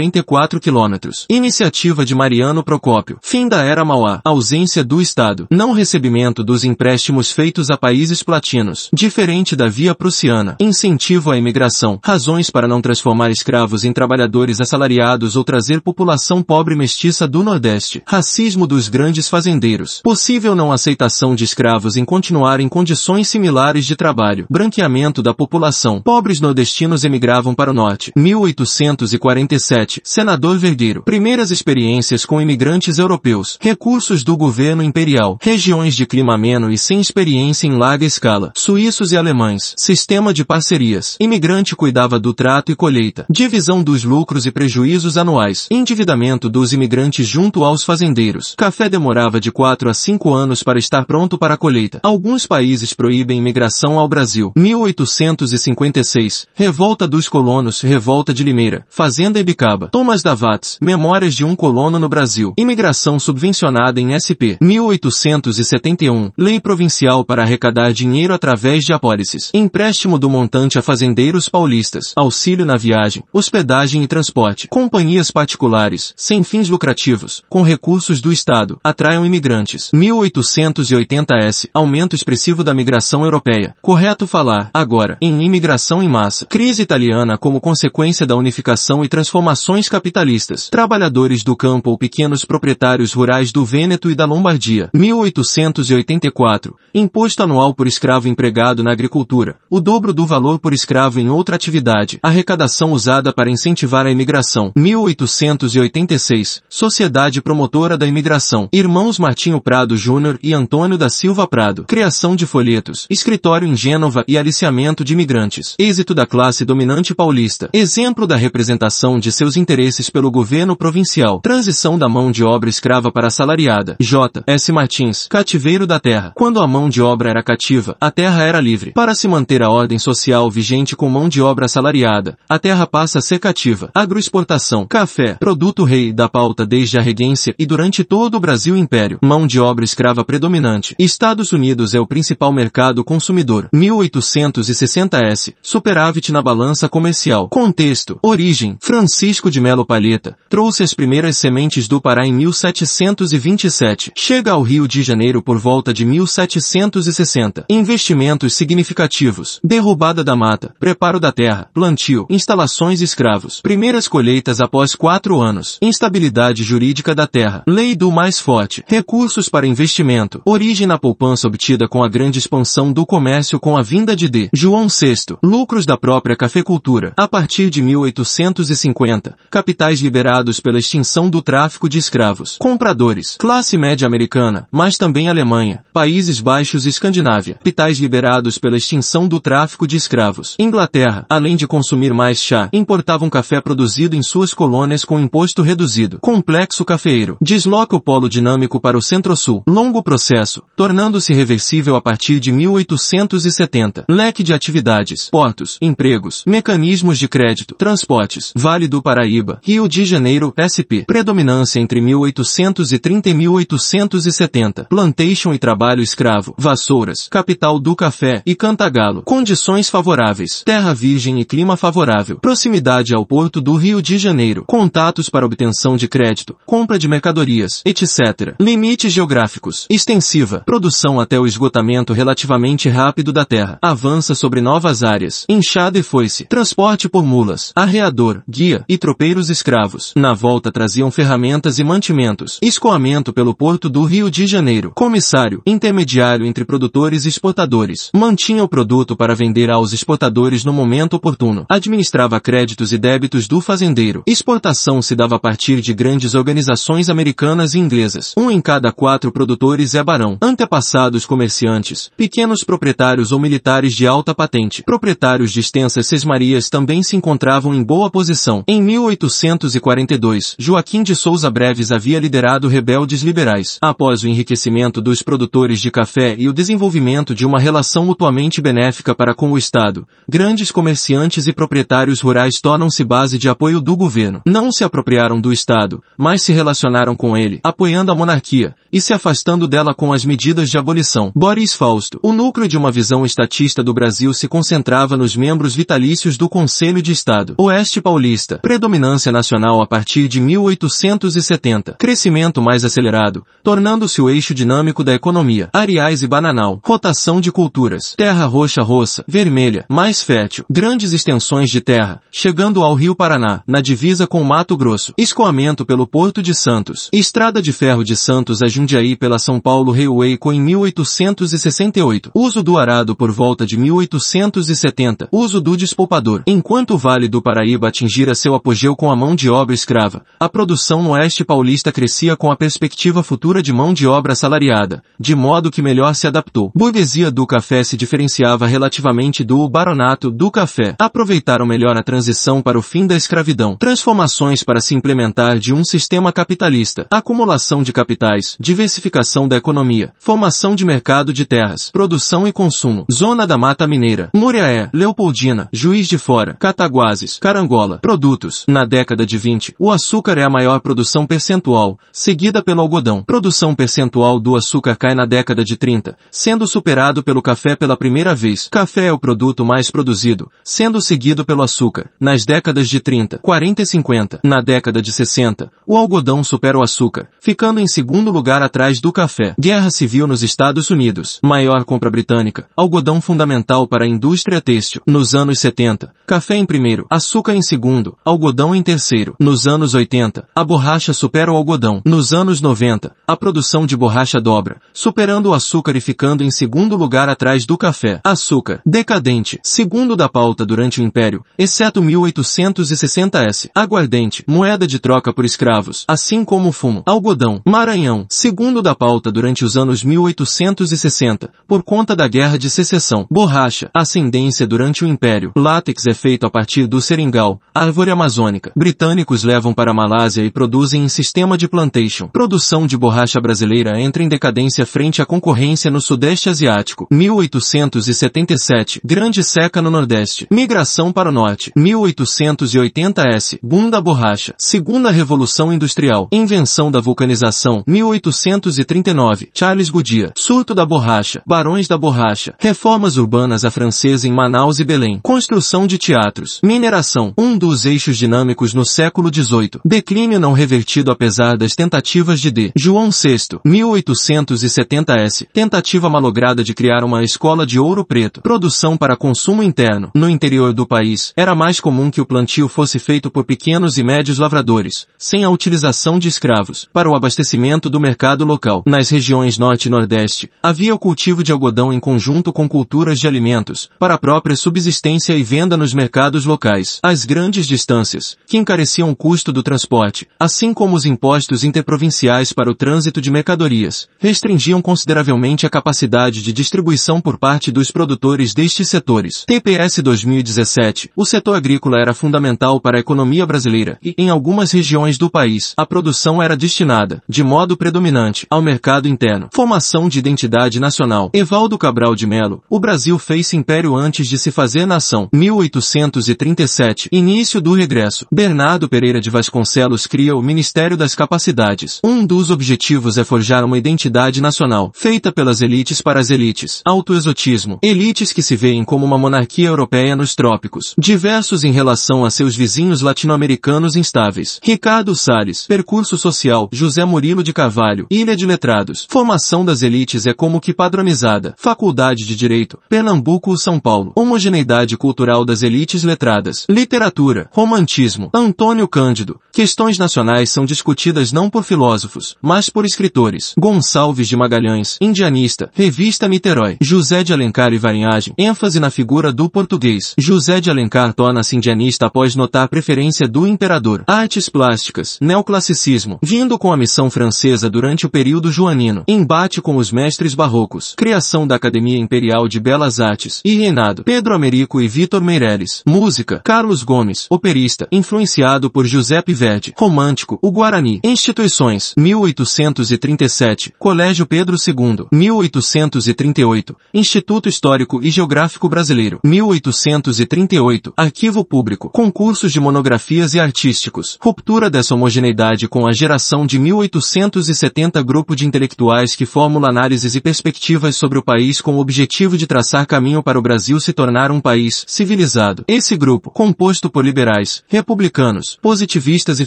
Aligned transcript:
144 0.00 0.58
quilômetros. 0.58 1.26
Iniciativa 1.28 2.06
de 2.06 2.14
Mariano 2.14 2.64
Procópio. 2.64 3.18
Fim 3.20 3.46
da 3.46 3.62
Era 3.62 3.84
Mauá. 3.84 4.20
Ausência 4.24 4.82
do 4.82 5.00
Estado. 5.02 5.46
Não 5.50 5.72
recebimento 5.72 6.42
dos 6.42 6.64
empréstimos 6.64 7.30
feitos 7.30 7.70
a 7.70 7.76
países 7.76 8.22
platinos. 8.22 8.88
Diferente 8.94 9.54
da 9.54 9.68
via 9.68 9.94
prussiana. 9.94 10.56
Incentivo 10.58 11.30
à 11.30 11.36
imigração. 11.36 11.98
Razões 12.02 12.48
para 12.48 12.66
não 12.66 12.80
transformar 12.80 13.30
escravos 13.30 13.84
em 13.84 13.92
trabalhadores 13.92 14.60
assalariados 14.60 15.36
ou 15.36 15.44
trazer 15.44 15.82
população 15.82 16.42
pobre 16.42 16.74
mestiça 16.74 17.28
do 17.28 17.42
Nordeste. 17.42 18.02
Racismo 18.06 18.66
dos 18.66 18.88
grandes 18.88 19.28
fazendeiros. 19.28 20.00
Possível 20.02 20.54
não 20.54 20.72
aceitação 20.72 21.34
de 21.34 21.44
escravos 21.44 21.96
em 21.96 22.04
continuar 22.06 22.60
em 22.60 22.68
condições 22.68 23.28
similares 23.28 23.84
de 23.84 23.96
trabalho. 23.96 24.46
Branqueamento 24.48 25.22
da 25.22 25.34
população. 25.34 26.00
Pobres 26.00 26.40
nordestinos 26.40 27.04
emigravam 27.04 27.54
para 27.54 27.70
o 27.70 27.74
norte. 27.74 28.12
1847. 28.16 29.89
Senador 30.04 30.58
Vergueiro. 30.58 31.02
Primeiras 31.02 31.50
experiências 31.50 32.24
com 32.24 32.40
imigrantes 32.40 32.98
europeus. 32.98 33.58
Recursos 33.60 34.22
do 34.22 34.36
governo 34.36 34.82
imperial. 34.82 35.38
Regiões 35.40 35.96
de 35.96 36.06
clima 36.06 36.34
ameno 36.34 36.70
e 36.70 36.78
sem 36.78 37.00
experiência 37.00 37.66
em 37.66 37.76
larga 37.76 38.04
escala. 38.04 38.52
Suíços 38.54 39.10
e 39.10 39.16
alemães. 39.16 39.74
Sistema 39.76 40.32
de 40.32 40.44
parcerias. 40.44 41.16
Imigrante 41.18 41.74
cuidava 41.74 42.20
do 42.20 42.32
trato 42.32 42.70
e 42.70 42.76
colheita. 42.76 43.26
Divisão 43.28 43.82
dos 43.82 44.04
lucros 44.04 44.46
e 44.46 44.50
prejuízos 44.50 45.16
anuais. 45.16 45.66
Endividamento 45.70 46.48
dos 46.48 46.72
imigrantes 46.72 47.26
junto 47.26 47.64
aos 47.64 47.82
fazendeiros. 47.82 48.54
Café 48.56 48.88
demorava 48.88 49.40
de 49.40 49.50
4 49.50 49.88
a 49.88 49.94
5 49.94 50.32
anos 50.32 50.62
para 50.62 50.78
estar 50.78 51.04
pronto 51.06 51.38
para 51.38 51.54
a 51.54 51.58
colheita. 51.58 52.00
Alguns 52.02 52.46
países 52.46 52.92
proíbem 52.92 53.38
imigração 53.38 53.98
ao 53.98 54.08
Brasil. 54.08 54.52
1856. 54.54 56.46
Revolta 56.54 57.08
dos 57.08 57.28
colonos. 57.28 57.80
Revolta 57.80 58.34
de 58.34 58.44
Limeira. 58.44 58.84
Fazenda 58.88 59.40
Ibicaba. 59.80 59.88
Thomas 59.88 60.22
Davatz. 60.22 60.76
Memórias 60.80 61.34
de 61.34 61.44
um 61.44 61.56
colono 61.56 61.98
no 61.98 62.08
Brasil. 62.08 62.52
Imigração 62.58 63.18
subvencionada 63.18 64.00
em 64.00 64.12
SP. 64.12 64.58
1871. 64.60 66.32
Lei 66.36 66.60
provincial 66.60 67.24
para 67.24 67.42
arrecadar 67.42 67.92
dinheiro 67.92 68.34
através 68.34 68.84
de 68.84 68.92
apólices. 68.92 69.50
Empréstimo 69.54 70.18
do 70.18 70.28
montante 70.28 70.78
a 70.78 70.82
fazendeiros 70.82 71.48
paulistas. 71.48 72.12
Auxílio 72.16 72.66
na 72.66 72.76
viagem, 72.76 73.22
hospedagem 73.32 74.02
e 74.02 74.06
transporte. 74.06 74.68
Companhias 74.68 75.30
particulares, 75.30 76.12
sem 76.16 76.42
fins 76.42 76.68
lucrativos, 76.68 77.42
com 77.48 77.62
recursos 77.62 78.20
do 78.20 78.32
Estado, 78.32 78.78
atraiam 78.84 79.24
imigrantes. 79.24 79.90
1880s. 79.94 81.68
Aumento 81.72 82.14
expressivo 82.14 82.62
da 82.62 82.74
migração 82.74 83.24
europeia. 83.24 83.74
Correto 83.80 84.26
falar, 84.26 84.70
agora, 84.74 85.16
em 85.20 85.42
imigração 85.42 86.02
em 86.02 86.08
massa. 86.08 86.46
Crise 86.46 86.82
italiana 86.82 87.38
como 87.38 87.60
consequência 87.60 88.26
da 88.26 88.36
unificação 88.36 89.04
e 89.04 89.08
transformações 89.08 89.69
capitalistas. 89.88 90.68
Trabalhadores 90.68 91.44
do 91.44 91.54
campo 91.54 91.90
ou 91.90 91.98
pequenos 91.98 92.44
proprietários 92.44 93.12
rurais 93.12 93.52
do 93.52 93.64
Vêneto 93.64 94.10
e 94.10 94.14
da 94.14 94.24
Lombardia. 94.24 94.90
1884. 94.92 96.74
Imposto 96.92 97.42
anual 97.42 97.72
por 97.72 97.86
escravo 97.86 98.26
empregado 98.26 98.82
na 98.82 98.90
agricultura. 98.90 99.56
O 99.70 99.80
dobro 99.80 100.12
do 100.12 100.26
valor 100.26 100.58
por 100.58 100.72
escravo 100.72 101.20
em 101.20 101.28
outra 101.28 101.54
atividade. 101.54 102.18
Arrecadação 102.22 102.92
usada 102.92 103.32
para 103.32 103.50
incentivar 103.50 104.06
a 104.06 104.10
imigração. 104.10 104.72
1886. 104.74 106.62
Sociedade 106.68 107.40
Promotora 107.40 107.96
da 107.96 108.06
Imigração. 108.06 108.68
Irmãos 108.72 109.18
Martinho 109.18 109.60
Prado 109.60 109.96
Júnior 109.96 110.38
e 110.42 110.52
Antônio 110.52 110.98
da 110.98 111.08
Silva 111.08 111.46
Prado. 111.46 111.84
Criação 111.84 112.34
de 112.34 112.46
folhetos. 112.46 113.06
Escritório 113.08 113.68
em 113.68 113.76
Gênova 113.76 114.24
e 114.26 114.36
aliciamento 114.36 115.04
de 115.04 115.12
imigrantes. 115.12 115.74
Êxito 115.78 116.12
da 116.14 116.26
classe 116.26 116.64
dominante 116.64 117.14
paulista. 117.14 117.70
Exemplo 117.72 118.26
da 118.26 118.36
representação 118.36 119.18
de 119.18 119.30
seus 119.30 119.56
interesses 119.60 120.10
pelo 120.10 120.30
governo 120.30 120.74
provincial. 120.74 121.40
Transição 121.40 121.98
da 121.98 122.08
mão 122.08 122.32
de 122.32 122.42
obra 122.42 122.68
escrava 122.68 123.12
para 123.12 123.28
assalariada. 123.28 123.96
J. 124.00 124.42
S. 124.46 124.72
Martins. 124.72 125.28
Cativeiro 125.28 125.86
da 125.86 126.00
terra. 126.00 126.32
Quando 126.34 126.60
a 126.60 126.66
mão 126.66 126.88
de 126.88 127.02
obra 127.02 127.30
era 127.30 127.42
cativa, 127.42 127.96
a 128.00 128.10
terra 128.10 128.42
era 128.42 128.60
livre. 128.60 128.92
Para 128.92 129.14
se 129.14 129.28
manter 129.28 129.62
a 129.62 129.70
ordem 129.70 129.98
social 129.98 130.50
vigente 130.50 130.96
com 130.96 131.08
mão 131.08 131.28
de 131.28 131.42
obra 131.42 131.66
assalariada, 131.66 132.36
a 132.48 132.58
terra 132.58 132.86
passa 132.86 133.18
a 133.18 133.22
ser 133.22 133.38
cativa. 133.38 133.90
Agroexportação. 133.94 134.86
Café. 134.86 135.34
Produto 135.34 135.84
rei 135.84 136.12
da 136.12 136.28
pauta 136.28 136.66
desde 136.66 136.98
a 136.98 137.02
regência 137.02 137.54
e 137.58 137.66
durante 137.66 138.02
todo 138.02 138.36
o 138.36 138.40
Brasil 138.40 138.76
Império. 138.76 139.18
Mão 139.22 139.46
de 139.46 139.60
obra 139.60 139.84
escrava 139.84 140.24
predominante. 140.24 140.94
Estados 140.98 141.52
Unidos 141.52 141.94
é 141.94 142.00
o 142.00 142.06
principal 142.06 142.52
mercado 142.52 143.04
consumidor. 143.04 143.68
1860s. 143.74 145.54
Superávit 145.62 146.32
na 146.32 146.40
balança 146.40 146.88
comercial. 146.88 147.48
Contexto. 147.48 148.18
Origem. 148.22 148.76
Francisco 148.80 149.49
de 149.50 149.60
Melo 149.60 149.84
Palheta. 149.84 150.36
Trouxe 150.48 150.82
as 150.82 150.94
primeiras 150.94 151.36
sementes 151.36 151.88
do 151.88 152.00
Pará 152.00 152.26
em 152.26 152.32
1727. 152.32 154.12
Chega 154.16 154.52
ao 154.52 154.62
Rio 154.62 154.86
de 154.86 155.02
Janeiro 155.02 155.42
por 155.42 155.58
volta 155.58 155.92
de 155.92 156.04
1760. 156.04 157.66
Investimentos 157.68 158.54
significativos. 158.54 159.60
Derrubada 159.62 160.22
da 160.22 160.36
mata. 160.36 160.74
Preparo 160.78 161.20
da 161.20 161.32
terra. 161.32 161.68
Plantio. 161.74 162.26
Instalações 162.30 163.00
escravos. 163.00 163.60
Primeiras 163.60 164.08
colheitas 164.08 164.60
após 164.60 164.94
quatro 164.94 165.40
anos. 165.40 165.78
Instabilidade 165.82 166.62
jurídica 166.62 167.14
da 167.14 167.26
terra. 167.26 167.62
Lei 167.66 167.94
do 167.94 168.10
mais 168.10 168.38
forte. 168.38 168.84
Recursos 168.86 169.48
para 169.48 169.66
investimento. 169.66 170.40
Origem 170.44 170.86
na 170.86 170.98
poupança 170.98 171.48
obtida 171.48 171.88
com 171.88 172.02
a 172.02 172.08
grande 172.08 172.38
expansão 172.38 172.92
do 172.92 173.04
comércio 173.04 173.58
com 173.58 173.76
a 173.76 173.82
vinda 173.82 174.14
de 174.14 174.28
D. 174.28 174.48
João 174.52 174.86
VI. 174.88 175.36
Lucros 175.42 175.84
da 175.84 175.96
própria 175.96 176.36
cafeicultura. 176.36 177.12
A 177.16 177.26
partir 177.26 177.70
de 177.70 177.82
1850. 177.82 179.29
Capitais 179.50 180.00
liberados 180.00 180.60
pela 180.60 180.78
extinção 180.78 181.28
do 181.28 181.42
tráfico 181.42 181.88
de 181.88 181.98
escravos. 181.98 182.56
Compradores. 182.58 183.36
Classe 183.38 183.76
média 183.76 184.06
americana, 184.06 184.66
mas 184.70 184.96
também 184.96 185.28
Alemanha, 185.28 185.84
Países 185.92 186.40
Baixos 186.40 186.86
e 186.86 186.88
Escandinávia. 186.88 187.54
Capitais 187.54 187.98
liberados 187.98 188.58
pela 188.58 188.76
extinção 188.76 189.26
do 189.26 189.40
tráfico 189.40 189.86
de 189.86 189.96
escravos. 189.96 190.54
Inglaterra, 190.58 191.26
além 191.28 191.56
de 191.56 191.66
consumir 191.66 192.12
mais 192.12 192.42
chá, 192.42 192.68
importavam 192.72 193.30
café 193.30 193.60
produzido 193.60 194.16
em 194.16 194.22
suas 194.22 194.54
colônias 194.54 195.04
com 195.04 195.18
imposto 195.18 195.62
reduzido. 195.62 196.18
Complexo 196.20 196.84
cafeeiro. 196.84 197.36
Desloca 197.40 197.96
o 197.96 198.00
polo 198.00 198.28
dinâmico 198.28 198.80
para 198.80 198.96
o 198.96 199.02
centro-sul. 199.02 199.62
Longo 199.66 200.02
processo, 200.02 200.62
tornando-se 200.76 201.32
reversível 201.32 201.96
a 201.96 202.00
partir 202.00 202.40
de 202.40 202.52
1870. 202.52 204.04
Leque 204.08 204.42
de 204.42 204.52
atividades. 204.52 205.28
Portos, 205.30 205.78
empregos, 205.80 206.42
mecanismos 206.46 207.18
de 207.18 207.28
crédito, 207.28 207.74
transportes. 207.74 208.52
Vale 208.56 208.88
do 208.88 209.02
Paraíba, 209.20 209.60
Rio 209.62 209.86
de 209.86 210.06
Janeiro, 210.06 210.54
SP. 210.56 211.04
Predominância 211.06 211.78
entre 211.78 212.00
1830 212.00 213.28
e 213.28 213.34
1870. 213.34 214.84
Plantation 214.84 215.52
e 215.52 215.58
trabalho 215.58 216.02
escravo. 216.02 216.54
Vassouras, 216.56 217.28
capital 217.30 217.78
do 217.78 217.94
café 217.94 218.42
e 218.46 218.54
Cantagalo. 218.54 219.22
Condições 219.22 219.90
favoráveis. 219.90 220.62
Terra 220.64 220.94
virgem 220.94 221.38
e 221.38 221.44
clima 221.44 221.76
favorável. 221.76 222.38
Proximidade 222.40 223.14
ao 223.14 223.26
porto 223.26 223.60
do 223.60 223.74
Rio 223.76 224.00
de 224.00 224.16
Janeiro. 224.16 224.64
Contatos 224.66 225.28
para 225.28 225.44
obtenção 225.44 225.98
de 225.98 226.08
crédito. 226.08 226.56
Compra 226.64 226.98
de 226.98 227.06
mercadorias, 227.06 227.82
etc. 227.84 228.54
Limites 228.58 229.12
geográficos. 229.12 229.86
Extensiva. 229.90 230.62
Produção 230.64 231.20
até 231.20 231.38
o 231.38 231.46
esgotamento 231.46 232.14
relativamente 232.14 232.88
rápido 232.88 233.34
da 233.34 233.44
terra. 233.44 233.78
Avança 233.82 234.34
sobre 234.34 234.62
novas 234.62 235.02
áreas. 235.02 235.44
Inchada 235.46 235.98
e 235.98 236.02
foice. 236.02 236.46
Transporte 236.46 237.06
por 237.06 237.22
mulas. 237.22 237.70
Arreador, 237.76 238.42
guia 238.48 238.82
e 238.88 238.96
tropeiros 239.10 239.50
escravos. 239.50 240.12
Na 240.14 240.32
volta 240.32 240.70
traziam 240.70 241.10
ferramentas 241.10 241.80
e 241.80 241.84
mantimentos. 241.84 242.58
Escoamento 242.62 243.32
pelo 243.32 243.52
porto 243.52 243.88
do 243.88 244.04
Rio 244.04 244.30
de 244.30 244.46
Janeiro. 244.46 244.92
Comissário, 244.94 245.60
intermediário 245.66 246.46
entre 246.46 246.64
produtores 246.64 247.24
e 247.24 247.28
exportadores. 247.28 248.10
Mantinha 248.14 248.62
o 248.62 248.68
produto 248.68 249.16
para 249.16 249.34
vender 249.34 249.68
aos 249.68 249.92
exportadores 249.92 250.64
no 250.64 250.72
momento 250.72 251.14
oportuno. 251.14 251.66
Administrava 251.68 252.38
créditos 252.38 252.92
e 252.92 252.98
débitos 252.98 253.48
do 253.48 253.60
fazendeiro. 253.60 254.22
Exportação 254.28 255.02
se 255.02 255.16
dava 255.16 255.34
a 255.34 255.40
partir 255.40 255.80
de 255.80 255.92
grandes 255.92 256.36
organizações 256.36 257.08
americanas 257.08 257.74
e 257.74 257.80
inglesas. 257.80 258.32
Um 258.36 258.48
em 258.48 258.60
cada 258.60 258.92
quatro 258.92 259.32
produtores 259.32 259.96
é 259.96 260.04
barão. 260.04 260.38
Antepassados 260.40 261.26
comerciantes, 261.26 262.12
pequenos 262.16 262.62
proprietários 262.62 263.32
ou 263.32 263.40
militares 263.40 263.92
de 263.92 264.06
alta 264.06 264.32
patente. 264.32 264.84
Proprietários 264.84 265.50
de 265.50 265.58
extensas 265.58 266.06
sesmarias 266.06 266.68
também 266.68 267.02
se 267.02 267.16
encontravam 267.16 267.74
em 267.74 267.82
boa 267.82 268.08
posição. 268.08 268.62
Em 268.68 268.80
1842, 269.08 270.56
Joaquim 270.58 271.02
de 271.02 271.14
Souza 271.14 271.50
Breves 271.50 271.90
havia 271.90 272.20
liderado 272.20 272.68
rebeldes 272.68 273.22
liberais. 273.22 273.78
Após 273.80 274.22
o 274.22 274.28
enriquecimento 274.28 275.00
dos 275.00 275.22
produtores 275.22 275.80
de 275.80 275.90
café 275.90 276.34
e 276.38 276.48
o 276.48 276.52
desenvolvimento 276.52 277.34
de 277.34 277.46
uma 277.46 277.58
relação 277.58 278.04
mutuamente 278.04 278.60
benéfica 278.60 279.14
para 279.14 279.34
com 279.34 279.52
o 279.52 279.58
Estado, 279.58 280.06
grandes 280.28 280.70
comerciantes 280.70 281.46
e 281.46 281.52
proprietários 281.52 282.20
rurais 282.20 282.60
tornam-se 282.60 283.02
base 283.04 283.38
de 283.38 283.48
apoio 283.48 283.80
do 283.80 283.96
governo. 283.96 284.42
Não 284.46 284.70
se 284.70 284.84
apropriaram 284.84 285.40
do 285.40 285.52
Estado, 285.52 286.02
mas 286.16 286.42
se 286.42 286.52
relacionaram 286.52 287.16
com 287.16 287.36
ele, 287.36 287.60
apoiando 287.62 288.12
a 288.12 288.14
monarquia, 288.14 288.74
e 288.92 289.00
se 289.00 289.12
afastando 289.12 289.66
dela 289.66 289.94
com 289.94 290.12
as 290.12 290.24
medidas 290.24 290.70
de 290.70 290.78
abolição. 290.78 291.32
Boris 291.34 291.74
Fausto. 291.74 292.18
O 292.22 292.32
núcleo 292.32 292.68
de 292.68 292.76
uma 292.76 292.90
visão 292.90 293.24
estatista 293.24 293.82
do 293.82 293.94
Brasil 293.94 294.32
se 294.34 294.48
concentrava 294.48 295.16
nos 295.16 295.36
membros 295.36 295.74
vitalícios 295.74 296.36
do 296.36 296.48
Conselho 296.48 297.00
de 297.00 297.12
Estado. 297.12 297.54
Oeste 297.58 298.00
Paulista. 298.00 298.58
Predominância 298.90 299.30
nacional 299.30 299.80
a 299.80 299.86
partir 299.86 300.26
de 300.26 300.40
1870. 300.40 301.94
Crescimento 301.96 302.60
mais 302.60 302.84
acelerado, 302.84 303.46
tornando-se 303.62 304.20
o 304.20 304.28
eixo 304.28 304.52
dinâmico 304.52 305.04
da 305.04 305.14
economia. 305.14 305.70
Areais 305.72 306.24
e 306.24 306.26
bananal. 306.26 306.80
Rotação 306.84 307.40
de 307.40 307.52
culturas. 307.52 308.14
Terra 308.16 308.46
roxa 308.46 308.82
roça, 308.82 309.24
vermelha, 309.28 309.84
mais 309.88 310.24
fértil. 310.24 310.64
Grandes 310.68 311.12
extensões 311.12 311.70
de 311.70 311.80
terra, 311.80 312.20
chegando 312.32 312.82
ao 312.82 312.96
Rio 312.96 313.14
Paraná, 313.14 313.62
na 313.64 313.80
divisa 313.80 314.26
com 314.26 314.42
Mato 314.42 314.76
Grosso. 314.76 315.14
Escoamento 315.16 315.86
pelo 315.86 316.04
Porto 316.04 316.42
de 316.42 316.52
Santos. 316.52 317.08
Estrada 317.12 317.62
de 317.62 317.72
ferro 317.72 318.02
de 318.02 318.16
Santos 318.16 318.60
a 318.60 318.66
Jundiaí 318.66 319.14
pela 319.14 319.38
São 319.38 319.60
Paulo 319.60 319.92
Railway 319.92 320.36
com 320.36 320.52
em 320.52 320.60
1868. 320.60 322.32
Uso 322.34 322.60
do 322.60 322.76
arado 322.76 323.14
por 323.14 323.30
volta 323.30 323.64
de 323.64 323.76
1870. 323.76 325.28
Uso 325.30 325.60
do 325.60 325.76
despolpador. 325.76 326.42
Enquanto 326.44 326.94
o 326.94 326.98
Vale 326.98 327.28
do 327.28 327.40
Paraíba 327.40 327.86
atingira 327.86 328.34
seu 328.34 328.52
apogeu 328.56 328.79
com 328.88 329.10
a 329.10 329.16
mão 329.16 329.34
de 329.34 329.50
obra 329.50 329.74
escrava, 329.74 330.22
a 330.38 330.48
produção 330.48 331.02
no 331.02 331.10
oeste 331.10 331.44
paulista 331.44 331.92
crescia 331.92 332.36
com 332.36 332.50
a 332.50 332.56
perspectiva 332.56 333.22
futura 333.22 333.62
de 333.62 333.72
mão 333.72 333.92
de 333.92 334.06
obra 334.06 334.34
salariada, 334.34 335.02
de 335.18 335.34
modo 335.34 335.70
que 335.70 335.82
melhor 335.82 336.14
se 336.14 336.26
adaptou. 336.26 336.72
Burguesia 336.74 337.30
do 337.30 337.46
café 337.46 337.84
se 337.84 337.96
diferenciava 337.96 338.66
relativamente 338.66 339.44
do 339.44 339.68
baronato 339.68 340.30
do 340.30 340.50
café. 340.50 340.94
Aproveitaram 340.98 341.66
melhor 341.66 341.96
a 341.96 342.02
transição 342.02 342.62
para 342.62 342.78
o 342.78 342.82
fim 342.82 343.06
da 343.06 343.16
escravidão. 343.16 343.76
Transformações 343.76 344.62
para 344.62 344.80
se 344.80 344.94
implementar 344.94 345.58
de 345.58 345.74
um 345.74 345.84
sistema 345.84 346.32
capitalista. 346.32 347.06
Acumulação 347.10 347.82
de 347.82 347.92
capitais, 347.92 348.56
diversificação 348.58 349.46
da 349.46 349.56
economia, 349.56 350.12
formação 350.18 350.74
de 350.74 350.84
mercado 350.84 351.32
de 351.32 351.44
terras, 351.44 351.90
produção 351.90 352.46
e 352.46 352.52
consumo. 352.52 353.04
Zona 353.12 353.46
da 353.46 353.58
Mata 353.58 353.86
Mineira. 353.86 354.30
Muriaé, 354.34 354.88
Leopoldina, 354.92 355.68
Juiz 355.72 356.08
de 356.08 356.18
Fora, 356.18 356.56
Cataguases, 356.58 357.38
Carangola. 357.38 357.98
Produtos. 357.98 358.64
Na 358.70 358.84
década 358.84 359.26
de 359.26 359.36
20, 359.36 359.74
o 359.80 359.90
açúcar 359.90 360.38
é 360.38 360.44
a 360.44 360.48
maior 360.48 360.78
produção 360.78 361.26
percentual, 361.26 361.98
seguida 362.12 362.62
pelo 362.62 362.80
algodão. 362.80 363.20
Produção 363.20 363.74
percentual 363.74 364.38
do 364.38 364.54
açúcar 364.54 364.94
cai 364.94 365.12
na 365.12 365.26
década 365.26 365.64
de 365.64 365.76
30, 365.76 366.16
sendo 366.30 366.68
superado 366.68 367.20
pelo 367.20 367.42
café 367.42 367.74
pela 367.74 367.96
primeira 367.96 368.32
vez. 368.32 368.68
Café 368.70 369.06
é 369.06 369.12
o 369.12 369.18
produto 369.18 369.64
mais 369.64 369.90
produzido, 369.90 370.48
sendo 370.62 371.00
seguido 371.00 371.44
pelo 371.44 371.62
açúcar. 371.62 372.10
Nas 372.20 372.44
décadas 372.44 372.88
de 372.88 373.00
30, 373.00 373.38
40 373.38 373.82
e 373.82 373.86
50, 373.86 374.40
na 374.44 374.60
década 374.60 375.02
de 375.02 375.10
60, 375.10 375.68
o 375.84 375.96
algodão 375.96 376.44
supera 376.44 376.78
o 376.78 376.82
açúcar, 376.82 377.28
ficando 377.40 377.80
em 377.80 377.88
segundo 377.88 378.30
lugar 378.30 378.62
atrás 378.62 379.00
do 379.00 379.10
café. 379.10 379.52
Guerra 379.60 379.90
Civil 379.90 380.28
nos 380.28 380.44
Estados 380.44 380.90
Unidos. 380.90 381.40
Maior 381.42 381.82
compra 381.84 382.08
britânica. 382.08 382.68
Algodão 382.76 383.20
fundamental 383.20 383.88
para 383.88 384.04
a 384.04 384.08
indústria 384.08 384.60
têxtil. 384.60 385.02
Nos 385.04 385.34
anos 385.34 385.58
70, 385.58 386.12
café 386.24 386.54
em 386.54 386.64
primeiro, 386.64 387.04
açúcar 387.10 387.56
em 387.56 387.62
segundo, 387.62 388.16
algodão 388.24 388.59
em 388.68 388.82
terceiro. 388.82 389.34
Nos 389.40 389.66
anos 389.66 389.94
80, 389.94 390.46
a 390.54 390.62
borracha 390.62 391.14
supera 391.14 391.50
o 391.50 391.56
algodão. 391.56 392.02
Nos 392.04 392.34
anos 392.34 392.60
90, 392.60 393.10
a 393.26 393.34
produção 393.34 393.86
de 393.86 393.96
borracha 393.96 394.38
dobra, 394.38 394.80
superando 394.92 395.46
o 395.46 395.54
açúcar 395.54 395.96
e 395.96 396.00
ficando 396.00 396.44
em 396.44 396.50
segundo 396.50 396.94
lugar 396.94 397.28
atrás 397.30 397.64
do 397.64 397.78
café. 397.78 398.20
Açúcar, 398.22 398.82
decadente, 398.84 399.58
segundo 399.62 400.14
da 400.14 400.28
pauta 400.28 400.66
durante 400.66 401.00
o 401.00 401.02
Império, 401.02 401.42
exceto 401.58 402.02
1860s. 402.02 403.70
Aguardente, 403.74 404.44
moeda 404.46 404.86
de 404.86 404.98
troca 404.98 405.32
por 405.32 405.46
escravos, 405.46 406.04
assim 406.06 406.44
como 406.44 406.70
fumo. 406.70 407.02
Algodão, 407.06 407.62
Maranhão, 407.66 408.26
segundo 408.28 408.82
da 408.82 408.94
pauta 408.94 409.32
durante 409.32 409.64
os 409.64 409.74
anos 409.74 410.04
1860, 410.04 411.50
por 411.66 411.82
conta 411.82 412.14
da 412.14 412.28
Guerra 412.28 412.58
de 412.58 412.68
Secessão. 412.68 413.26
Borracha, 413.30 413.88
ascendência 413.94 414.66
durante 414.66 415.02
o 415.02 415.08
Império. 415.08 415.52
Látex 415.56 416.06
é 416.06 416.12
feito 416.14 416.44
a 416.44 416.50
partir 416.50 416.86
do 416.86 417.00
seringal, 417.00 417.58
árvore 417.74 418.10
amazônica. 418.10 418.39
Britânicos 418.76 419.44
levam 419.44 419.72
para 419.72 419.90
a 419.90 419.94
Malásia 419.94 420.44
e 420.44 420.50
produzem 420.50 421.04
em 421.04 421.08
sistema 421.08 421.58
de 421.58 421.68
plantation. 421.68 422.28
Produção 422.28 422.86
de 422.86 422.96
borracha 422.96 423.40
brasileira 423.40 424.00
entra 424.00 424.22
em 424.22 424.28
decadência 424.28 424.86
frente 424.86 425.20
à 425.20 425.26
concorrência 425.26 425.90
no 425.90 426.00
Sudeste 426.00 426.48
Asiático. 426.48 427.06
1877. 427.10 429.00
Grande 429.04 429.42
seca 429.42 429.82
no 429.82 429.90
Nordeste. 429.90 430.46
Migração 430.50 431.12
para 431.12 431.28
o 431.28 431.32
Norte. 431.32 431.72
1880s. 431.76 433.58
Bunda 433.62 434.00
borracha. 434.00 434.54
Segunda 434.58 435.10
Revolução 435.10 435.72
Industrial. 435.72 436.28
Invenção 436.32 436.90
da 436.90 437.00
vulcanização. 437.00 437.82
1839. 437.86 439.50
Charles 439.54 439.90
Goodyear. 439.90 440.32
Surto 440.36 440.74
da 440.74 440.86
borracha. 440.86 441.42
Barões 441.46 441.88
da 441.88 441.98
borracha. 441.98 442.54
Reformas 442.58 443.16
urbanas 443.16 443.64
à 443.64 443.70
francesa 443.70 444.26
em 444.26 444.32
Manaus 444.32 444.78
e 444.78 444.84
Belém. 444.84 445.20
Construção 445.22 445.86
de 445.86 445.98
teatros. 445.98 446.60
Mineração. 446.62 447.32
Um 447.36 447.56
dos 447.56 447.84
eixos 447.86 448.16
dinâmicos 448.30 448.72
no 448.72 448.86
século 448.86 449.28
XVIII. 449.34 449.80
Declínio 449.84 450.38
não 450.38 450.52
revertido 450.52 451.10
apesar 451.10 451.56
das 451.56 451.74
tentativas 451.74 452.40
de 452.40 452.52
D. 452.52 452.72
João 452.76 453.10
VI. 453.10 453.58
1870s. 453.66 455.48
Tentativa 455.52 456.08
malograda 456.08 456.62
de 456.62 456.72
criar 456.72 457.02
uma 457.02 457.24
escola 457.24 457.66
de 457.66 457.80
ouro 457.80 458.04
preto. 458.04 458.40
Produção 458.40 458.96
para 458.96 459.16
consumo 459.16 459.64
interno. 459.64 460.12
No 460.14 460.30
interior 460.30 460.72
do 460.72 460.86
país, 460.86 461.32
era 461.36 461.56
mais 461.56 461.80
comum 461.80 462.08
que 462.08 462.20
o 462.20 462.26
plantio 462.26 462.68
fosse 462.68 463.00
feito 463.00 463.32
por 463.32 463.44
pequenos 463.44 463.98
e 463.98 464.04
médios 464.04 464.38
lavradores, 464.38 465.08
sem 465.18 465.42
a 465.42 465.50
utilização 465.50 466.16
de 466.16 466.28
escravos, 466.28 466.88
para 466.92 467.10
o 467.10 467.16
abastecimento 467.16 467.90
do 467.90 467.98
mercado 467.98 468.44
local. 468.44 468.84
Nas 468.86 469.10
regiões 469.10 469.58
norte 469.58 469.86
e 469.86 469.90
nordeste, 469.90 470.48
havia 470.62 470.94
o 470.94 470.98
cultivo 471.00 471.42
de 471.42 471.50
algodão 471.50 471.92
em 471.92 471.98
conjunto 471.98 472.52
com 472.52 472.68
culturas 472.68 473.18
de 473.18 473.26
alimentos, 473.26 473.90
para 473.98 474.14
a 474.14 474.18
própria 474.18 474.54
subsistência 474.54 475.34
e 475.34 475.42
venda 475.42 475.76
nos 475.76 475.92
mercados 475.92 476.44
locais. 476.44 477.00
As 477.02 477.24
grandes 477.24 477.66
distâncias, 477.66 478.19
que 478.46 478.56
encareciam 478.56 479.10
o 479.10 479.16
custo 479.16 479.52
do 479.52 479.62
transporte, 479.62 480.26
assim 480.38 480.72
como 480.72 480.96
os 480.96 481.04
impostos 481.04 481.64
interprovinciais 481.64 482.52
para 482.52 482.70
o 482.70 482.74
trânsito 482.74 483.20
de 483.20 483.30
mercadorias, 483.30 484.08
restringiam 484.18 484.80
consideravelmente 484.82 485.66
a 485.66 485.70
capacidade 485.70 486.42
de 486.42 486.52
distribuição 486.52 487.20
por 487.20 487.38
parte 487.38 487.70
dos 487.70 487.90
produtores 487.90 488.54
destes 488.54 488.88
setores. 488.88 489.44
TPS 489.46 490.02
2017. 490.02 491.10
O 491.16 491.24
setor 491.24 491.56
agrícola 491.56 491.98
era 491.98 492.14
fundamental 492.14 492.80
para 492.80 492.98
a 492.98 493.00
economia 493.00 493.46
brasileira 493.46 493.98
e, 494.02 494.14
em 494.16 494.30
algumas 494.30 494.72
regiões 494.72 495.18
do 495.18 495.30
país, 495.30 495.74
a 495.76 495.86
produção 495.86 496.42
era 496.42 496.56
destinada, 496.56 497.22
de 497.28 497.42
modo 497.42 497.76
predominante, 497.76 498.46
ao 498.50 498.62
mercado 498.62 499.08
interno. 499.08 499.48
Formação 499.52 500.08
de 500.08 500.18
identidade 500.18 500.80
nacional. 500.80 501.30
Evaldo 501.32 501.78
Cabral 501.78 502.14
de 502.14 502.26
Melo. 502.26 502.62
O 502.68 502.80
Brasil 502.80 503.18
fez-se 503.18 503.56
império 503.56 503.94
antes 503.94 504.26
de 504.26 504.38
se 504.38 504.50
fazer 504.50 504.86
nação. 504.86 505.28
1837. 505.32 507.08
Início 507.12 507.60
do 507.60 507.74
regresso. 507.74 508.09
Bernardo 508.32 508.88
Pereira 508.88 509.20
de 509.20 509.30
Vasconcelos 509.30 510.06
cria 510.06 510.36
o 510.36 510.42
Ministério 510.42 510.96
das 510.96 511.14
Capacidades. 511.14 512.00
Um 512.04 512.24
dos 512.26 512.50
objetivos 512.50 513.18
é 513.18 513.24
forjar 513.24 513.64
uma 513.64 513.78
identidade 513.78 514.40
nacional, 514.40 514.90
feita 514.94 515.30
pelas 515.30 515.60
elites 515.60 516.00
para 516.02 516.20
as 516.20 516.30
elites. 516.30 516.82
Autoexotismo. 516.84 517.78
Elites 517.82 518.32
que 518.32 518.42
se 518.42 518.56
veem 518.56 518.84
como 518.84 519.06
uma 519.06 519.18
monarquia 519.18 519.68
europeia 519.68 520.16
nos 520.16 520.34
trópicos. 520.34 520.94
Diversos 520.98 521.64
em 521.64 521.72
relação 521.72 522.24
a 522.24 522.30
seus 522.30 522.56
vizinhos 522.56 523.00
latino-americanos 523.00 523.96
instáveis. 523.96 524.58
Ricardo 524.62 525.14
Salles. 525.14 525.66
Percurso 525.66 526.18
social. 526.18 526.68
José 526.72 527.04
Murilo 527.04 527.42
de 527.42 527.52
Carvalho. 527.52 528.06
Ilha 528.10 528.36
de 528.36 528.46
Letrados. 528.46 529.06
Formação 529.08 529.64
das 529.64 529.82
elites 529.82 530.26
é 530.26 530.32
como 530.32 530.60
que 530.60 530.74
padronizada. 530.74 531.54
Faculdade 531.56 532.26
de 532.26 532.34
Direito. 532.34 532.78
Pernambuco 532.88 533.56
São 533.56 533.78
Paulo. 533.78 534.12
Homogeneidade 534.16 534.96
cultural 534.96 535.44
das 535.44 535.62
elites 535.62 536.02
letradas. 536.02 536.66
Literatura. 536.68 537.48
Romantismo. 537.52 537.99
Antônio 538.32 538.88
Cândido. 538.88 539.38
Questões 539.52 539.98
nacionais 539.98 540.50
são 540.50 540.64
discutidas 540.64 541.32
não 541.32 541.50
por 541.50 541.64
filósofos, 541.64 542.36
mas 542.40 542.70
por 542.70 542.86
escritores. 542.86 543.54
Gonçalves 543.58 544.28
de 544.28 544.36
Magalhães. 544.36 544.96
Indianista. 545.00 545.70
Revista 545.74 546.26
Niterói. 546.26 546.76
José 546.80 547.22
de 547.22 547.32
Alencar 547.32 547.72
e 547.72 547.78
Varinhagem. 547.78 548.32
ênfase 548.38 548.80
na 548.80 548.90
figura 548.90 549.32
do 549.32 549.50
português. 549.50 550.14
José 550.16 550.60
de 550.60 550.70
Alencar 550.70 551.12
torna-se 551.12 551.56
indianista 551.56 552.06
após 552.06 552.34
notar 552.34 552.64
a 552.64 552.68
preferência 552.68 553.28
do 553.28 553.46
imperador. 553.46 554.02
Artes 554.06 554.48
plásticas. 554.48 555.18
Neoclassicismo. 555.20 556.18
Vindo 556.22 556.58
com 556.58 556.72
a 556.72 556.76
missão 556.76 557.10
francesa 557.10 557.68
durante 557.68 558.06
o 558.06 558.10
período 558.10 558.50
joanino. 558.50 559.04
Embate 559.06 559.60
com 559.60 559.76
os 559.76 559.92
mestres 559.92 560.34
barrocos. 560.34 560.94
Criação 560.96 561.46
da 561.46 561.56
Academia 561.56 561.98
Imperial 561.98 562.48
de 562.48 562.58
Belas 562.58 563.00
Artes. 563.00 563.40
E 563.44 563.56
reinado. 563.56 564.04
Pedro 564.04 564.34
Américo 564.34 564.80
e 564.80 564.88
Vitor 564.88 565.20
Meireles. 565.20 565.82
Música. 565.86 566.40
Carlos 566.44 566.82
Gomes. 566.82 567.26
Operista. 567.28 567.88
Influenciado 567.90 568.70
por 568.70 568.86
Giuseppe 568.86 569.32
Verdi. 569.32 569.74
Romântico, 569.76 570.38
o 570.42 570.50
Guarani. 570.50 571.00
Instituições, 571.02 571.94
1837. 571.96 573.74
Colégio 573.78 574.26
Pedro 574.26 574.56
II, 574.56 575.06
1838. 575.10 576.76
Instituto 576.92 577.48
Histórico 577.48 578.00
e 578.02 578.10
Geográfico 578.10 578.68
Brasileiro, 578.68 579.20
1838. 579.24 580.92
Arquivo 580.96 581.44
Público. 581.44 581.90
Concursos 581.90 582.52
de 582.52 582.60
monografias 582.60 583.34
e 583.34 583.40
artísticos. 583.40 584.18
Ruptura 584.20 584.70
dessa 584.70 584.94
homogeneidade 584.94 585.68
com 585.68 585.86
a 585.86 585.92
geração 585.92 586.46
de 586.46 586.58
1870 586.58 588.02
Grupo 588.02 588.34
de 588.34 588.46
intelectuais 588.46 589.14
que 589.14 589.26
formula 589.26 589.68
análises 589.68 590.14
e 590.14 590.20
perspectivas 590.20 590.96
sobre 590.96 591.18
o 591.18 591.22
país 591.22 591.60
com 591.60 591.76
o 591.76 591.80
objetivo 591.80 592.36
de 592.36 592.46
traçar 592.46 592.86
caminho 592.86 593.22
para 593.22 593.38
o 593.38 593.42
Brasil 593.42 593.78
se 593.80 593.92
tornar 593.92 594.30
um 594.30 594.40
país 594.40 594.84
civilizado. 594.86 595.64
Esse 595.68 595.96
grupo, 595.96 596.30
composto 596.30 596.90
por 596.90 597.04
liberais, 597.04 597.62
republicanos, 597.80 598.58
positivistas 598.60 599.40
e 599.40 599.46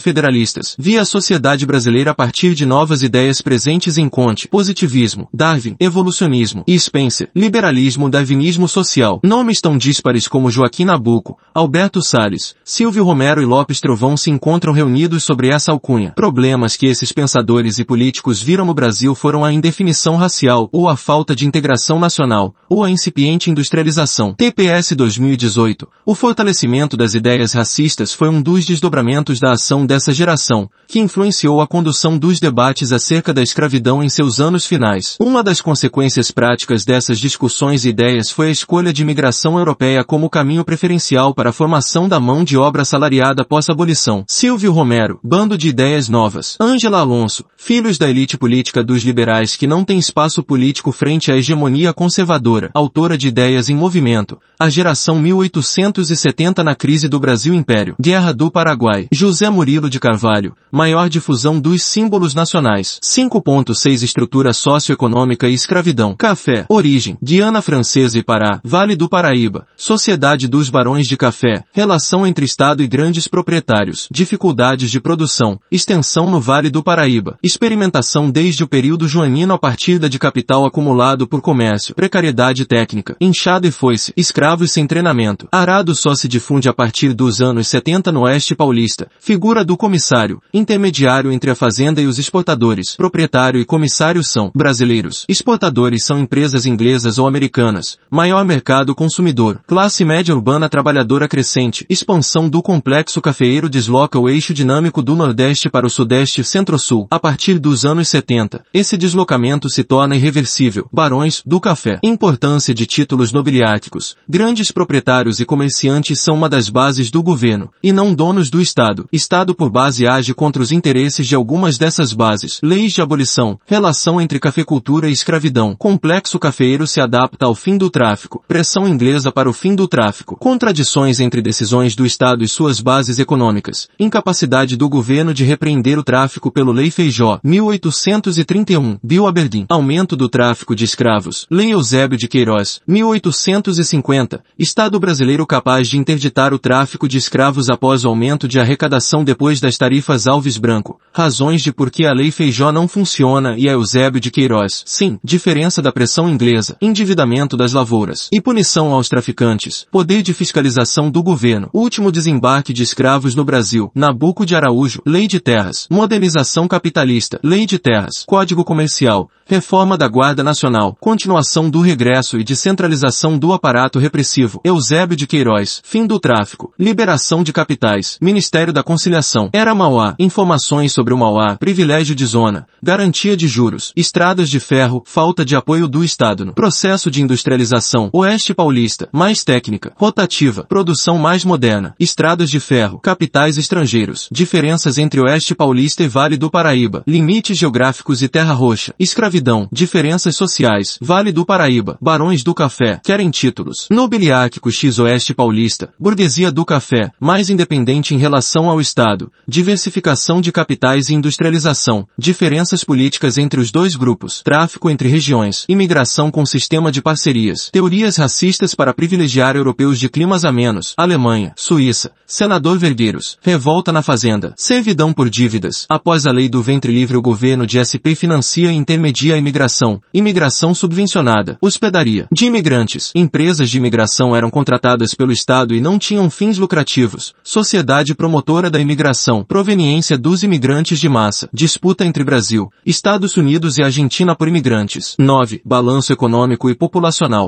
federalistas, 0.00 0.74
via 0.76 1.02
a 1.02 1.04
sociedade 1.04 1.64
brasileira 1.64 2.10
a 2.10 2.14
partir 2.14 2.54
de 2.54 2.66
novas 2.66 3.02
ideias 3.02 3.40
presentes 3.40 3.96
em 3.96 4.08
Conte, 4.08 4.48
positivismo, 4.48 5.28
Darwin, 5.32 5.76
evolucionismo 5.78 6.64
e 6.66 6.78
Spencer, 6.78 7.30
liberalismo 7.34 8.10
darwinismo 8.10 8.66
social. 8.66 9.20
Nomes 9.22 9.60
tão 9.60 9.78
díspares 9.78 10.26
como 10.26 10.50
Joaquim 10.50 10.84
Nabuco, 10.84 11.38
Alberto 11.54 12.02
Salles, 12.02 12.56
Silvio 12.64 13.04
Romero 13.04 13.40
e 13.40 13.46
Lopes 13.46 13.80
Trovão 13.80 14.16
se 14.16 14.30
encontram 14.30 14.72
reunidos 14.72 15.22
sobre 15.22 15.48
essa 15.48 15.70
alcunha. 15.70 16.12
Problemas 16.16 16.76
que 16.76 16.86
esses 16.86 17.12
pensadores 17.12 17.78
e 17.78 17.84
políticos 17.84 18.42
viram 18.42 18.66
no 18.66 18.74
Brasil 18.74 19.14
foram 19.14 19.44
a 19.44 19.52
indefinição 19.52 20.16
racial, 20.16 20.68
ou 20.72 20.88
a 20.88 20.96
falta 20.96 21.36
de 21.36 21.46
integração 21.46 22.00
nacional, 22.00 22.52
ou 22.68 22.82
a 22.82 22.90
incipiente 22.90 23.48
industrialização. 23.50 24.34
TPS 24.34 24.92
2018. 24.96 25.88
O 26.04 26.14
fortalecimento 26.14 26.96
das 26.96 27.14
ideias 27.14 27.52
racistas 27.52 28.12
foi 28.12 28.23
um 28.28 28.42
dos 28.42 28.64
desdobramentos 28.64 29.40
da 29.40 29.52
ação 29.52 29.86
dessa 29.86 30.12
geração, 30.12 30.68
que 30.86 31.00
influenciou 31.00 31.60
a 31.60 31.66
condução 31.66 32.16
dos 32.16 32.40
debates 32.40 32.92
acerca 32.92 33.32
da 33.32 33.42
escravidão 33.42 34.02
em 34.02 34.08
seus 34.08 34.40
anos 34.40 34.66
finais. 34.66 35.16
Uma 35.20 35.42
das 35.42 35.60
consequências 35.60 36.30
práticas 36.30 36.84
dessas 36.84 37.18
discussões 37.18 37.84
e 37.84 37.88
ideias 37.88 38.30
foi 38.30 38.48
a 38.48 38.50
escolha 38.50 38.92
de 38.92 39.02
imigração 39.02 39.58
europeia 39.58 40.04
como 40.04 40.30
caminho 40.30 40.64
preferencial 40.64 41.34
para 41.34 41.50
a 41.50 41.52
formação 41.52 42.08
da 42.08 42.20
mão 42.20 42.44
de 42.44 42.56
obra 42.56 42.82
assalariada 42.82 43.44
pós-abolição. 43.44 44.24
Silvio 44.28 44.72
Romero, 44.72 45.18
Bando 45.22 45.56
de 45.56 45.68
Ideias 45.68 46.08
Novas. 46.08 46.56
Ângela 46.60 47.00
Alonso, 47.00 47.44
filhos 47.64 47.96
da 47.96 48.10
elite 48.10 48.36
política 48.36 48.84
dos 48.84 49.02
liberais 49.04 49.56
que 49.56 49.66
não 49.66 49.86
tem 49.86 49.98
espaço 49.98 50.42
político 50.42 50.92
frente 50.92 51.32
à 51.32 51.36
hegemonia 51.36 51.94
conservadora, 51.94 52.70
autora 52.74 53.16
de 53.16 53.28
Ideias 53.28 53.70
em 53.70 53.74
Movimento, 53.74 54.38
a 54.60 54.68
geração 54.68 55.18
1870 55.18 56.62
na 56.62 56.74
crise 56.74 57.08
do 57.08 57.18
Brasil 57.18 57.54
Império, 57.54 57.96
Guerra 57.98 58.34
do 58.34 58.50
Paraguai, 58.50 59.08
José 59.10 59.48
Murilo 59.48 59.88
de 59.88 59.98
Carvalho, 59.98 60.54
maior 60.70 61.08
difusão 61.08 61.58
dos 61.58 61.82
símbolos 61.82 62.34
nacionais, 62.34 63.00
5.6 63.02 64.02
Estrutura 64.02 64.52
socioeconômica 64.52 65.48
e 65.48 65.54
escravidão, 65.54 66.14
Café, 66.14 66.66
Origem, 66.68 67.16
Diana 67.22 67.62
Francesa 67.62 68.18
e 68.18 68.22
Pará, 68.22 68.60
Vale 68.62 68.94
do 68.94 69.08
Paraíba, 69.08 69.66
Sociedade 69.74 70.46
dos 70.46 70.68
Barões 70.68 71.06
de 71.06 71.16
Café, 71.16 71.64
Relação 71.72 72.26
entre 72.26 72.44
Estado 72.44 72.82
e 72.82 72.86
grandes 72.86 73.26
proprietários, 73.26 74.06
Dificuldades 74.12 74.90
de 74.90 75.00
produção, 75.00 75.58
Extensão 75.72 76.30
no 76.30 76.42
Vale 76.42 76.68
do 76.68 76.82
Paraíba, 76.82 77.38
Experimentação 77.54 78.32
desde 78.32 78.64
o 78.64 78.66
período 78.66 79.06
joanino 79.06 79.54
a 79.54 79.58
partir 79.58 80.00
da 80.00 80.08
de 80.08 80.18
capital 80.18 80.66
acumulado 80.66 81.24
por 81.24 81.40
comércio, 81.40 81.94
Precariedade 81.94 82.64
técnica, 82.64 83.16
Inchado 83.20 83.64
e 83.64 83.70
foice, 83.70 84.12
Escravos 84.16 84.72
sem 84.72 84.88
treinamento, 84.88 85.46
Arado 85.52 85.94
só 85.94 86.16
se 86.16 86.26
difunde 86.26 86.68
a 86.68 86.72
partir 86.72 87.12
dos 87.12 87.40
anos 87.40 87.68
70 87.68 88.10
no 88.10 88.22
Oeste 88.22 88.56
Paulista, 88.56 89.08
Figura 89.20 89.64
do 89.64 89.76
Comissário, 89.76 90.42
Intermediário 90.52 91.30
entre 91.30 91.48
a 91.48 91.54
fazenda 91.54 92.00
e 92.00 92.06
os 92.06 92.18
exportadores, 92.18 92.96
Proprietário 92.96 93.60
e 93.60 93.64
Comissário 93.64 94.24
são 94.24 94.50
brasileiros, 94.52 95.24
Exportadores 95.28 96.04
são 96.04 96.18
empresas 96.18 96.66
inglesas 96.66 97.18
ou 97.18 97.28
americanas, 97.28 97.98
Maior 98.10 98.44
mercado 98.44 98.96
consumidor, 98.96 99.60
Classe 99.64 100.04
média 100.04 100.34
urbana 100.34 100.68
trabalhadora 100.68 101.28
crescente, 101.28 101.86
Expansão 101.88 102.48
do 102.48 102.60
complexo 102.60 103.22
cafeeiro 103.22 103.68
desloca 103.68 104.18
o 104.18 104.28
eixo 104.28 104.52
dinâmico 104.52 105.00
do 105.00 105.14
Nordeste 105.14 105.70
para 105.70 105.86
o 105.86 105.90
Sudeste 105.90 106.40
e 106.40 106.44
Centro-Sul, 106.44 107.06
a 107.08 107.20
partir 107.20 107.43
dos 107.52 107.84
anos 107.84 108.08
70. 108.08 108.64
Esse 108.72 108.96
deslocamento 108.96 109.68
se 109.68 109.84
torna 109.84 110.16
irreversível. 110.16 110.88
Barões, 110.90 111.42
do 111.44 111.60
café. 111.60 111.98
Importância 112.02 112.72
de 112.72 112.86
títulos 112.86 113.32
nobiliáticos. 113.32 114.16
Grandes 114.26 114.72
proprietários 114.72 115.40
e 115.40 115.44
comerciantes 115.44 116.20
são 116.20 116.34
uma 116.36 116.48
das 116.48 116.70
bases 116.70 117.10
do 117.10 117.22
governo, 117.22 117.70
e 117.82 117.92
não 117.92 118.14
donos 118.14 118.48
do 118.48 118.60
Estado. 118.60 119.06
Estado 119.12 119.54
por 119.54 119.68
base 119.68 120.06
age 120.06 120.32
contra 120.32 120.62
os 120.62 120.72
interesses 120.72 121.26
de 121.26 121.34
algumas 121.34 121.76
dessas 121.76 122.14
bases. 122.14 122.60
Leis 122.62 122.92
de 122.92 123.02
abolição. 123.02 123.58
Relação 123.66 124.20
entre 124.20 124.40
cafeicultura 124.40 125.10
e 125.10 125.12
escravidão. 125.12 125.76
Complexo 125.76 126.38
cafeeiro 126.38 126.86
se 126.86 127.00
adapta 127.00 127.44
ao 127.44 127.54
fim 127.54 127.76
do 127.76 127.90
tráfico. 127.90 128.42
Pressão 128.48 128.88
inglesa 128.88 129.30
para 129.30 129.50
o 129.50 129.52
fim 129.52 129.74
do 129.74 129.86
tráfico. 129.86 130.36
Contradições 130.36 131.20
entre 131.20 131.42
decisões 131.42 131.94
do 131.94 132.06
Estado 132.06 132.42
e 132.42 132.48
suas 132.48 132.80
bases 132.80 133.18
econômicas. 133.18 133.88
Incapacidade 133.98 134.76
do 134.76 134.88
governo 134.88 135.34
de 135.34 135.44
repreender 135.44 135.98
o 135.98 136.04
tráfico 136.04 136.50
pelo 136.50 136.72
Lei 136.72 136.90
Feijó. 136.90 137.33
1831. 137.42 138.98
Bill 139.02 139.26
Aberdeen. 139.26 139.66
Aumento 139.68 140.16
do 140.16 140.28
tráfico 140.28 140.74
de 140.74 140.84
escravos. 140.84 141.46
Lei 141.50 141.72
Eusébio 141.72 142.18
de 142.18 142.28
Queiroz. 142.28 142.80
1850. 142.86 144.42
Estado 144.58 145.00
brasileiro 145.00 145.46
capaz 145.46 145.88
de 145.88 145.98
interditar 145.98 146.52
o 146.52 146.58
tráfico 146.58 147.08
de 147.08 147.16
escravos 147.16 147.70
após 147.70 148.04
o 148.04 148.08
aumento 148.08 148.46
de 148.46 148.60
arrecadação 148.60 149.24
depois 149.24 149.60
das 149.60 149.76
tarifas 149.76 150.26
Alves 150.26 150.58
Branco. 150.58 151.00
Razões 151.12 151.62
de 151.62 151.72
por 151.72 151.90
que 151.90 152.06
a 152.06 152.12
Lei 152.12 152.30
Feijó 152.30 152.70
não 152.70 152.86
funciona 152.86 153.56
e 153.56 153.68
a 153.68 153.72
Eusébio 153.72 154.20
de 154.20 154.30
Queiroz. 154.30 154.82
Sim, 154.84 155.18
diferença 155.22 155.80
da 155.80 155.92
pressão 155.92 156.28
inglesa. 156.28 156.76
Endividamento 156.80 157.56
das 157.56 157.72
lavouras. 157.72 158.28
E 158.32 158.40
punição 158.40 158.92
aos 158.92 159.08
traficantes. 159.08 159.86
Poder 159.90 160.22
de 160.22 160.34
fiscalização 160.34 161.10
do 161.10 161.22
governo. 161.22 161.70
Último 161.72 162.12
desembarque 162.12 162.72
de 162.72 162.82
escravos 162.82 163.34
no 163.34 163.44
Brasil. 163.44 163.90
Nabuco 163.94 164.44
de 164.44 164.54
Araújo. 164.54 165.00
Lei 165.06 165.26
de 165.26 165.40
terras. 165.40 165.86
Modernização 165.90 166.66
capitalista. 166.66 167.13
Lei 167.42 167.66
de 167.66 167.78
terras. 167.78 168.24
Código 168.26 168.64
comercial. 168.64 169.30
Reforma 169.46 169.98
da 169.98 170.08
Guarda 170.08 170.42
Nacional. 170.42 170.96
Continuação 170.98 171.68
do 171.68 171.82
regresso 171.82 172.38
e 172.38 172.44
descentralização 172.44 173.38
do 173.38 173.52
aparato 173.52 173.98
repressivo. 173.98 174.60
Eusébio 174.64 175.16
de 175.16 175.26
Queiroz. 175.26 175.82
Fim 175.84 176.06
do 176.06 176.18
tráfico. 176.18 176.72
Liberação 176.78 177.42
de 177.42 177.52
capitais. 177.52 178.18
Ministério 178.22 178.72
da 178.72 178.82
Conciliação. 178.82 179.50
Era 179.52 179.74
Mauá. 179.74 180.14
Informações 180.18 180.92
sobre 180.92 181.12
o 181.12 181.18
Mauá. 181.18 181.56
Privilégio 181.56 182.14
de 182.14 182.24
zona. 182.24 182.66
Garantia 182.82 183.36
de 183.36 183.46
juros. 183.46 183.92
Estradas 183.94 184.48
de 184.48 184.58
ferro. 184.58 185.02
Falta 185.04 185.44
de 185.44 185.54
apoio 185.54 185.86
do 185.86 186.02
Estado 186.02 186.44
no 186.46 186.54
processo 186.54 187.10
de 187.10 187.22
industrialização. 187.22 188.08
Oeste 188.14 188.54
Paulista. 188.54 189.10
Mais 189.12 189.44
técnica. 189.44 189.92
Rotativa. 189.96 190.64
Produção 190.64 191.18
mais 191.18 191.44
moderna. 191.44 191.94
Estradas 192.00 192.50
de 192.50 192.58
ferro. 192.58 192.98
Capitais 192.98 193.58
estrangeiros. 193.58 194.26
Diferenças 194.32 194.96
entre 194.96 195.20
Oeste 195.20 195.54
Paulista 195.54 196.02
e 196.02 196.08
Vale 196.08 196.38
do 196.38 196.50
Paraíba. 196.50 197.03
Limites 197.06 197.58
geográficos 197.58 198.22
e 198.22 198.28
Terra 198.28 198.54
Roxa. 198.54 198.94
Escravidão. 198.98 199.68
Diferenças 199.70 200.36
sociais. 200.36 200.96
Vale 201.02 201.32
do 201.32 201.44
Paraíba. 201.44 201.98
Barões 202.00 202.42
do 202.42 202.54
Café. 202.54 202.98
Querem 203.04 203.30
títulos. 203.30 203.86
Nobiliáquico 203.90 204.72
X 204.72 204.98
Oeste 204.98 205.34
Paulista. 205.34 205.90
Burguesia 205.98 206.50
do 206.50 206.64
Café. 206.64 207.10
Mais 207.20 207.50
independente 207.50 208.14
em 208.14 208.18
relação 208.18 208.70
ao 208.70 208.80
Estado. 208.80 209.30
Diversificação 209.46 210.40
de 210.40 210.50
capitais 210.50 211.10
e 211.10 211.14
industrialização. 211.14 212.08
Diferenças 212.16 212.82
políticas 212.82 213.36
entre 213.36 213.60
os 213.60 213.70
dois 213.70 213.96
grupos. 213.96 214.40
Tráfico 214.42 214.88
entre 214.88 215.06
regiões. 215.06 215.66
Imigração 215.68 216.30
com 216.30 216.46
sistema 216.46 216.90
de 216.90 217.02
parcerias. 217.02 217.68
Teorias 217.70 218.16
racistas 218.16 218.74
para 218.74 218.94
privilegiar 218.94 219.56
europeus 219.56 220.00
de 220.00 220.08
climas 220.08 220.42
amenos. 220.42 220.94
Alemanha. 220.96 221.52
Suíça. 221.54 222.12
Senador 222.26 222.78
Vergueiros. 222.78 223.36
Revolta 223.42 223.92
na 223.92 224.00
Fazenda. 224.00 224.54
Servidão 224.56 225.12
por 225.12 225.28
dívidas. 225.28 225.84
Após 225.86 226.24
a 226.24 226.32
lei 226.32 226.48
do 226.48 226.62
ventre 226.62 226.93
livre 226.94 227.16
o 227.16 227.22
governo 227.22 227.66
de 227.66 227.78
SP 227.82 228.14
financia 228.14 228.70
e 228.70 228.76
intermedia 228.76 229.34
a 229.34 229.38
imigração. 229.38 230.00
Imigração 230.14 230.72
subvencionada. 230.72 231.58
Hospedaria. 231.60 232.28
De 232.32 232.46
imigrantes. 232.46 233.10
Empresas 233.14 233.68
de 233.68 233.78
imigração 233.78 234.34
eram 234.34 234.48
contratadas 234.48 235.12
pelo 235.12 235.32
Estado 235.32 235.74
e 235.74 235.80
não 235.80 235.98
tinham 235.98 236.30
fins 236.30 236.56
lucrativos. 236.56 237.34
Sociedade 237.42 238.14
promotora 238.14 238.70
da 238.70 238.78
imigração. 238.78 239.44
Proveniência 239.44 240.16
dos 240.16 240.44
imigrantes 240.44 241.00
de 241.00 241.08
massa. 241.08 241.48
Disputa 241.52 242.04
entre 242.04 242.22
Brasil, 242.22 242.70
Estados 242.86 243.36
Unidos 243.36 243.76
e 243.76 243.82
Argentina 243.82 244.36
por 244.36 244.46
imigrantes. 244.46 245.16
9. 245.18 245.60
Balanço 245.64 246.12
econômico 246.12 246.70
e 246.70 246.74
populacional. 246.76 247.42